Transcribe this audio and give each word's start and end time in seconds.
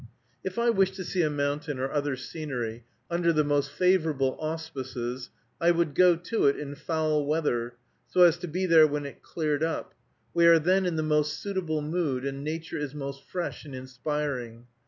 If 0.43 0.57
I 0.57 0.71
wished 0.71 0.95
to 0.95 1.03
see 1.03 1.21
a 1.21 1.29
mountain 1.29 1.77
or 1.77 1.91
other 1.91 2.15
scenery 2.15 2.85
under 3.11 3.31
the 3.31 3.43
most 3.43 3.69
favorable 3.69 4.35
auspices, 4.39 5.29
I 5.59 5.69
would 5.69 5.93
go 5.93 6.15
to 6.15 6.47
it 6.47 6.57
in 6.57 6.73
foul 6.73 7.23
weather, 7.27 7.75
so 8.07 8.23
as 8.23 8.39
to 8.39 8.47
be 8.47 8.65
there 8.65 8.87
when 8.87 9.05
it 9.05 9.21
cleared 9.21 9.61
up; 9.63 9.93
we 10.33 10.47
are 10.47 10.57
then 10.57 10.87
in 10.87 10.95
the 10.95 11.03
most 11.03 11.37
suitable 11.39 11.83
mood, 11.83 12.25
and 12.25 12.43
nature 12.43 12.79
is 12.79 12.95
most 12.95 13.23
fresh 13.25 13.63
and 13.63 13.75
inspiring. 13.75 14.65